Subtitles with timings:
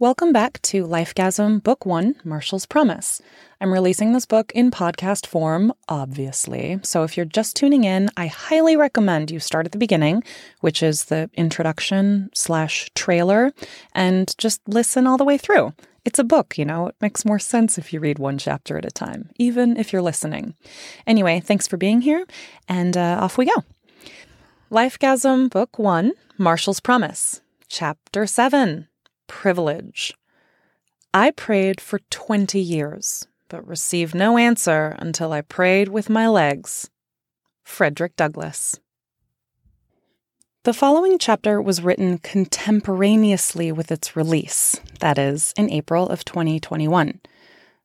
[0.00, 3.20] Welcome back to Lifegasm Book One Marshall's Promise.
[3.60, 6.78] I'm releasing this book in podcast form, obviously.
[6.84, 10.22] So if you're just tuning in, I highly recommend you start at the beginning,
[10.60, 13.52] which is the introduction slash trailer,
[13.92, 15.74] and just listen all the way through.
[16.04, 18.84] It's a book, you know, it makes more sense if you read one chapter at
[18.84, 20.54] a time, even if you're listening.
[21.08, 22.24] Anyway, thanks for being here,
[22.68, 23.64] and uh, off we go.
[24.70, 28.87] Lifegasm Book One Marshall's Promise, Chapter 7
[29.28, 30.12] privilege.
[31.14, 36.90] I prayed for 20 years, but received no answer until I prayed with my legs.
[37.62, 38.80] Frederick Douglass.
[40.64, 47.20] The following chapter was written contemporaneously with its release, that is, in April of 2021.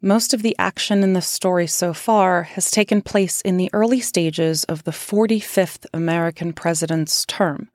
[0.00, 4.00] Most of the action in the story so far has taken place in the early
[4.00, 7.70] stages of the 45th American president's term.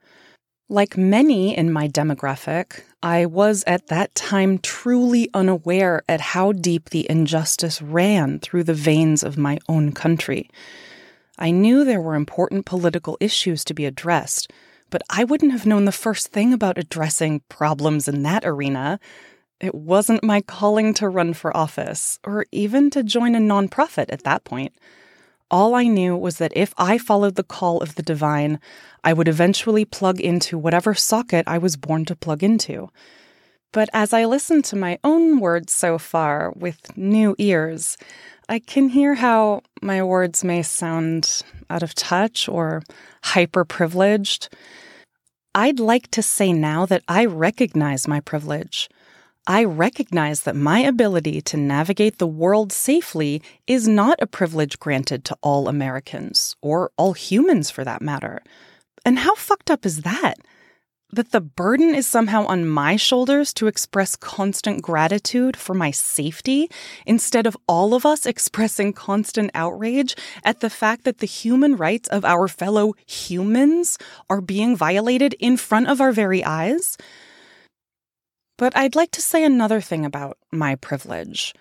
[0.72, 6.92] Like many in my demographic, I was at that time truly unaware at how deep
[6.92, 10.48] the injustice ran through the veins of my own country.
[11.40, 14.52] I knew there were important political issues to be addressed,
[14.92, 19.00] but I wouldn't have known the first thing about addressing problems in that arena.
[19.60, 24.24] It wasn't my calling to run for office, or even to join a nonprofit at
[24.24, 24.74] that point.
[25.52, 28.60] All I knew was that if I followed the call of the divine,
[29.04, 32.90] I would eventually plug into whatever socket I was born to plug into.
[33.72, 37.98] But as I listen to my own words so far with new ears,
[38.48, 42.82] I can hear how my words may sound out of touch or
[43.24, 44.50] hyper privileged.
[45.54, 48.90] I'd like to say now that I recognize my privilege.
[49.50, 55.26] I recognize that my ability to navigate the world safely is not a privilege granted
[55.26, 58.44] to all Americans, or all humans for that matter.
[59.04, 60.36] And how fucked up is that?
[61.12, 66.70] That the burden is somehow on my shoulders to express constant gratitude for my safety
[67.08, 72.08] instead of all of us expressing constant outrage at the fact that the human rights
[72.10, 73.98] of our fellow humans
[74.30, 77.00] are being violated in front of our very eyes?
[78.60, 81.56] But I'd like to say another thing about my privilege.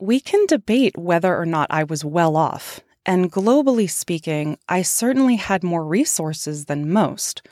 [0.00, 5.36] We can debate whether or not I was well off, and globally speaking, I certainly
[5.36, 7.46] had more resources than most.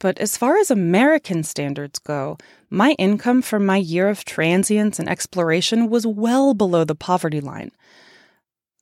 [0.00, 2.36] But as far as American standards go,
[2.68, 7.70] my income from my year of transience and exploration was well below the poverty line.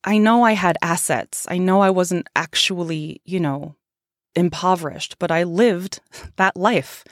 [0.05, 1.47] I know I had assets.
[1.50, 3.76] I know I wasn't actually, you know,
[4.34, 6.00] impoverished, but I lived
[6.37, 7.05] that life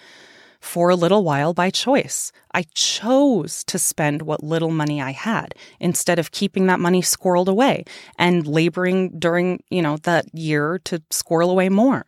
[0.63, 2.31] for a little while by choice.
[2.55, 7.49] I chose to spend what little money I had instead of keeping that money squirreled
[7.49, 7.85] away
[8.17, 12.07] and laboring during, you know, that year to squirrel away more.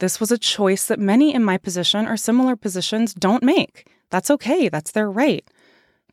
[0.00, 3.88] This was a choice that many in my position or similar positions don't make.
[4.10, 5.48] That's okay, that's their right.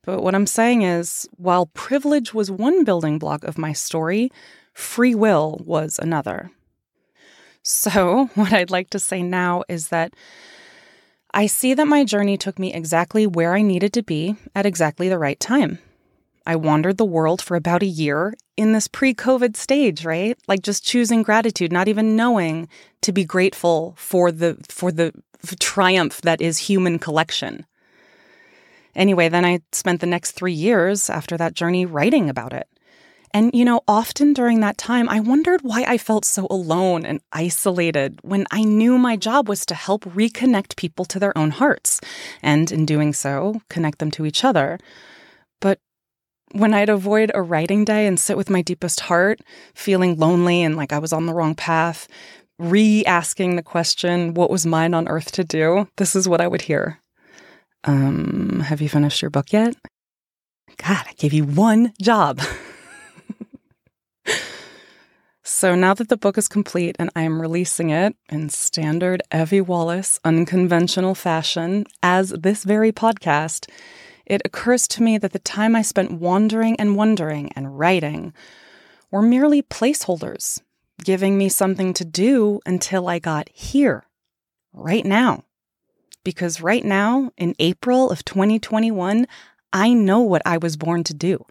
[0.03, 4.31] But what I'm saying is, while privilege was one building block of my story,
[4.73, 6.51] free will was another.
[7.63, 10.13] So, what I'd like to say now is that
[11.35, 15.09] I see that my journey took me exactly where I needed to be at exactly
[15.09, 15.79] the right time.
[16.45, 20.37] I wandered the world for about a year in this pre COVID stage, right?
[20.47, 22.69] Like just choosing gratitude, not even knowing
[23.01, 25.11] to be grateful for the, for the
[25.59, 27.65] triumph that is human collection.
[28.95, 32.69] Anyway, then I spent the next three years after that journey writing about it.
[33.35, 37.19] And, you know, often during that time, I wondered why I felt so alone and
[37.33, 41.99] isolated when I knew my job was to help reconnect people to their own hearts,
[42.41, 44.79] and in doing so, connect them to each other.
[45.59, 45.79] But
[46.53, 49.41] when I'd avoid a writing day and sit with my deepest heart,
[49.73, 52.07] feeling lonely and like I was on the wrong path,
[52.57, 55.89] re asking the question, what was mine on earth to do?
[55.97, 57.01] This is what I would hear.
[57.83, 59.75] Um, have you finished your book yet?
[60.77, 62.39] God, I gave you one job.
[65.55, 69.61] So now that the book is complete and I am releasing it in standard Evie
[69.61, 73.69] Wallace unconventional fashion as this very podcast,
[74.25, 78.33] it occurs to me that the time I spent wandering and wondering and writing
[79.11, 80.61] were merely placeholders,
[81.05, 84.03] giving me something to do until I got here,
[84.73, 85.45] right now.
[86.25, 89.25] Because right now, in April of 2021,
[89.71, 91.45] I know what I was born to do,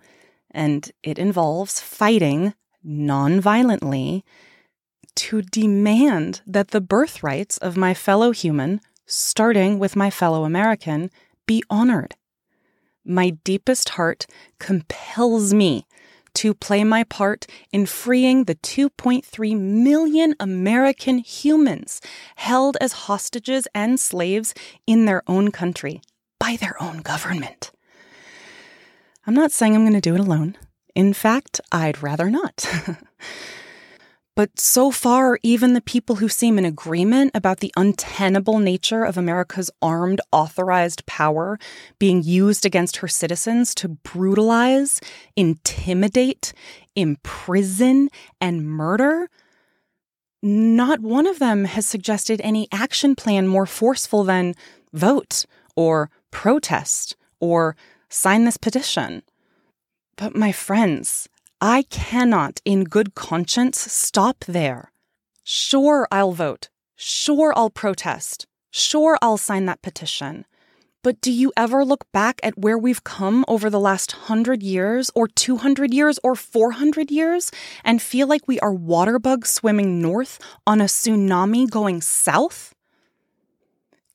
[0.51, 2.53] and it involves fighting
[2.87, 4.23] nonviolently
[5.17, 11.11] to demand that the birthrights of my fellow human, starting with my fellow American,
[11.47, 12.17] be honored.
[13.05, 14.27] My deepest heart
[14.59, 15.87] compels me
[16.35, 22.01] to play my part in freeing the 2.3 million American humans
[22.37, 24.53] held as hostages and slaves
[24.87, 26.03] in their own country,
[26.41, 27.71] by their own government.
[29.27, 30.57] I'm not saying I'm going to do it alone.
[30.95, 32.67] In fact, I'd rather not.
[34.37, 39.19] but so far, even the people who seem in agreement about the untenable nature of
[39.19, 41.59] America's armed, authorized power
[41.99, 45.01] being used against her citizens to brutalize,
[45.37, 46.53] intimidate,
[46.95, 48.09] imprison,
[48.41, 49.29] and murder,
[50.45, 54.55] not one of them has suggested any action plan more forceful than
[54.93, 57.75] vote or protest or
[58.11, 59.23] sign this petition.
[60.17, 61.29] But my friends,
[61.61, 64.93] I cannot, in good conscience, stop there.
[65.43, 66.69] Sure, I'll vote.
[66.95, 68.47] Sure, I'll protest.
[68.71, 70.47] Sure, I'll sign that petition.
[71.03, 75.11] But do you ever look back at where we've come over the last hundred years,
[75.15, 77.51] or 200 years, or 400 years,
[77.85, 82.74] and feel like we are water bugs swimming north on a tsunami going south?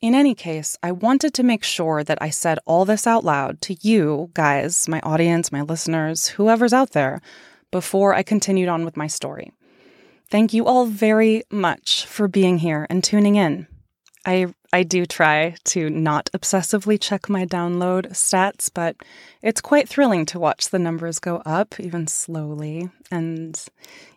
[0.02, 3.60] In any case, I wanted to make sure that I said all this out loud
[3.64, 7.22] to you guys, my audience, my listeners, whoever's out there,
[7.70, 9.52] before I continued on with my story.
[10.30, 13.68] Thank you all very much for being here and tuning in.
[14.26, 18.96] I I do try to not obsessively check my download stats, but
[19.42, 22.90] it's quite thrilling to watch the numbers go up even slowly.
[23.10, 23.62] And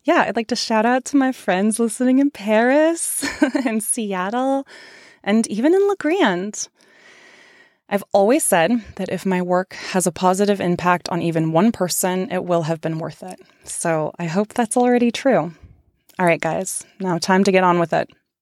[0.04, 3.24] yeah, I'd like to shout out to my friends listening in Paris
[3.66, 4.66] and Seattle
[5.24, 6.68] and even in La Grande.
[7.88, 12.30] I've always said that if my work has a positive impact on even one person,
[12.32, 13.38] it will have been worth it.
[13.64, 15.52] So I hope that's already true.
[16.18, 18.10] All right, guys, now time to get on with it.